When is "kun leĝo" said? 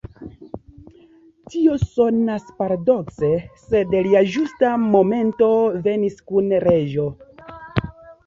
6.31-7.05